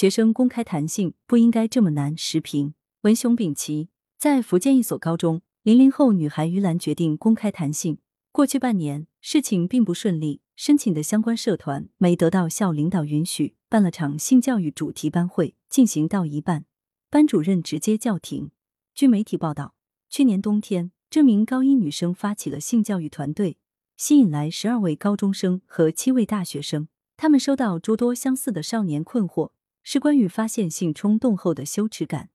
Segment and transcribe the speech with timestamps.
[0.00, 2.16] 学生公开谈性不应该这么难。
[2.16, 7.98] 时评：文雄丙奇在福建一所高中，零零后女孩于兰决定公开谈性。
[8.32, 16.64] 过去半年，事情并不顺利，申请的相关社团没得到校领导允许，办了场性教育主题班会，进行到一半，
[17.10, 18.52] 班主任直接叫停。
[18.94, 19.74] 据媒体报道，
[20.08, 23.58] 去年冬天，这名高一女生发起了性教育团队，
[23.98, 26.88] 吸引来十二位高中生和七位大学生。
[27.18, 29.50] 他们收到诸多相似的少年困惑，
[29.92, 32.30] 是关于发现性冲动后的羞耻感。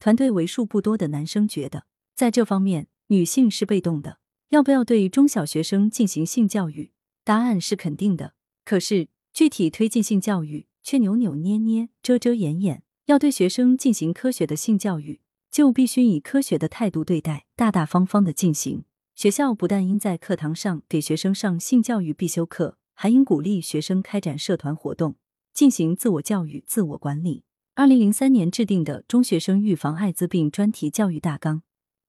[0.00, 4.18] 团队为数不多的男生觉得，在这方面，女性是被动的。
[4.48, 6.90] 要不要对中小学生进行性教育？
[7.22, 8.34] 答案是肯定的。
[8.64, 12.82] 可是具体推进性教育却扭扭捏捏、遮遮掩掩。
[13.06, 15.20] 要对学生进行科学的性教育，
[15.52, 18.84] 就必须以科学的态度对待，大大方方的进行。
[19.14, 25.14] 学校不但应在课堂上给学生上性教育必修课，还应鼓励学生开展社团活动，
[25.52, 27.44] 进行自我教育、自我管理。
[27.74, 31.58] 二零零三年制定的《中学生预防艾滋病专题教育大纲》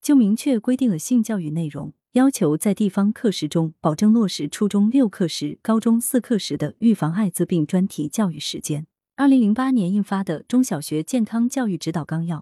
[0.01, 1.93] 就明确规定了性教育内容。
[2.13, 8.85] 要求在地方课时中保证落实初中六课时、高中四课时的预防艾滋病专题教育时间。
[9.15, 12.37] 二零零八年印发的《中小学健康教育指导纲要》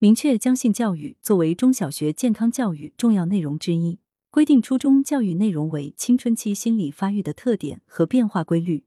[0.00, 4.00] 明确将性教育作为中小学健康教育重要内容之一，
[4.30, 8.82] 规定初中教育内容为青春期心理发育的特点和变化规律，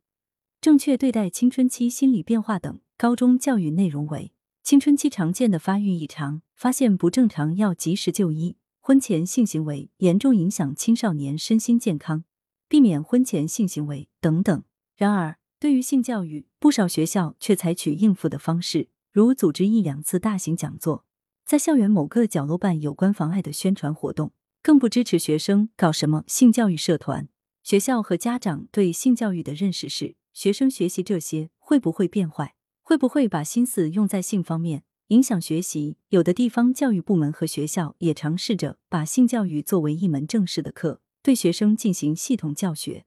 [0.66, 4.32] 正确对待青春期心理变化等；高中教育内容为
[4.64, 8.58] 青春期常见的发育异常，发现不正常要及时就医。
[8.80, 12.24] 婚前性行为严重影响青少年身心健康，
[12.68, 14.64] 避免婚前性行为等等。
[14.96, 21.06] 然而，对于性教育，不少学校却采取应付的方式，如组织一两次大型讲座，
[21.46, 24.32] 在校园某个角落办有关妨碍的宣传活动，
[24.64, 27.30] 更不支持学生搞什么性教育社团。
[27.62, 32.56] 学校和家长对性教育的认识是：学生学习这些会不会变坏？
[32.84, 34.84] 会不会把心思用在性方面？
[35.08, 43.06] 影响学习，有的地方教育部门和学校也尝试着把性教育作为一门正式的课，对学生进行系统教学，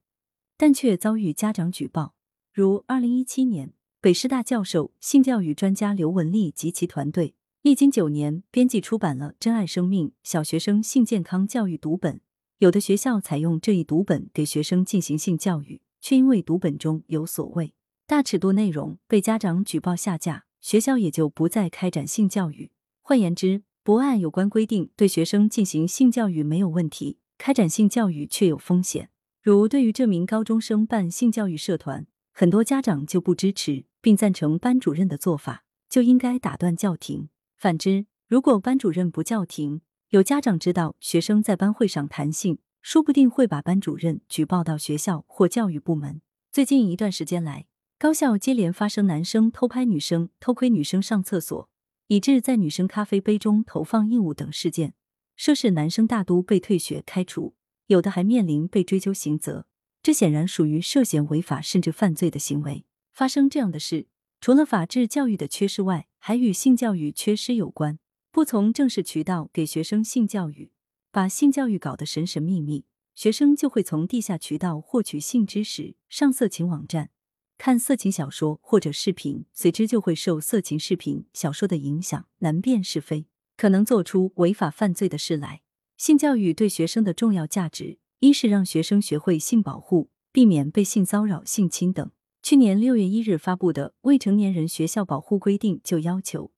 [0.57, 2.15] 但却遭遇家长举报。
[2.51, 12.15] 如二零一七年，北师大教授、性教育专家刘文丽及其团队历经九年编辑出版了《珍爱生命：小学生性健康教育读本》，
[12.57, 17.73] 有的学校采用这一读本给学生进行性教育，却因为读本中有所谓
[18.05, 20.45] 大尺度内容，被家长举报下架。
[20.61, 22.71] 学校也就不再开展性教育。
[23.01, 29.09] 换言之，不按有关规定对学生进行性教育没有问题，开展性教育却有风险。
[29.41, 37.29] 如对于这名高中生办性教育社团，很多家长就不支持，并赞成班主任的做法，就应该打断叫停。
[37.55, 46.21] 反之，如果班主任不叫停，有家长知道学生在班会上谈性，说不定会把班主任举报到学校或教育部门。
[46.51, 47.67] 最近一段时间来，
[47.97, 51.69] 高校接连发生男生偷拍女生、偷窥女生上厕所，
[52.07, 54.93] 以致在女生咖啡杯中投放硬物等事件，
[55.35, 57.53] 涉事男生大都被退学开除，
[57.87, 59.67] 有的还面临被追究刑责。
[60.01, 62.85] 这显然属于涉嫌违法甚至犯罪的行为。
[63.11, 64.07] 发生这样的事，
[64.39, 67.99] 除了法治教育的缺失外，还与性教育缺失有关。
[68.31, 70.71] 不从正式渠道给学生性教育，
[71.11, 77.09] 把性教育搞得神神秘秘，学生就会从地下渠道获取性知识，上色情网站。
[77.57, 83.25] 看色情小说或者视频，随之就会受色情视频、小说的影响，难辨是非，
[83.57, 85.61] 可能做出违法犯罪的事来。
[85.97, 92.11] 性教育对学生的重要价值，一是让学生学会性保护，避免被性骚扰、性侵等。
[92.43, 96.51] 去年六月一日发布的《未成年人学校保护规定》就要求，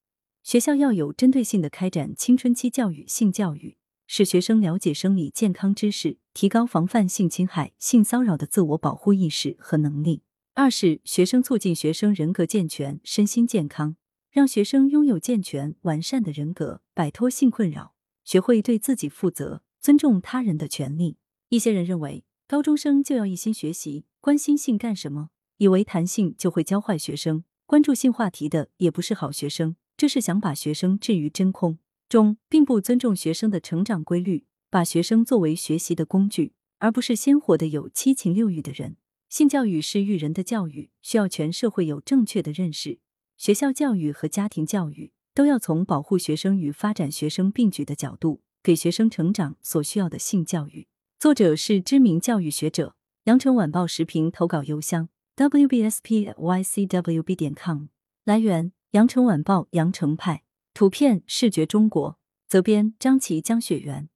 [0.44, 3.78] 学校要有针对性的开展青春期教育、性教育，
[4.14, 10.22] 使学生了解生理健康知识，提高防范性侵害、性骚扰的自我保护意识和能力。
[10.54, 13.96] 二是学生促进学生人格健全、身心健康，
[14.30, 17.94] 让学生拥有健全完善的人格，摆脱性困扰，
[18.26, 21.16] 学会对自己负责，尊重他人的权利。
[21.48, 25.30] 一些人认为，高中生就要一心学习，关心性干什么？
[25.56, 29.78] 以为谈性就会教坏学生，关注性话题的也不是好学生。
[29.96, 31.78] 这是想把学生置于真空
[32.12, 38.98] 中，并不尊重学生的成长规律，把学生作为学习的工具，而不是鲜活的有七情六欲的人。
[39.30, 43.00] 性教育是育人的教育，需要全社会有正确的认识。
[43.38, 50.90] 学校教育和家庭教育都要从保护学生与发展学生并举的角度，给学生成长所需要的性教育。
[51.18, 52.98] 作者是知名教育学者。
[53.24, 55.07] 羊城晚报时评投稿邮箱
[55.38, 57.86] ：wbspycwb 点 com。
[58.25, 60.44] 来源：羊城晚报羊城派。
[60.73, 62.18] 图片：视觉中国。
[62.47, 64.11] 责编：张琪、江雪源。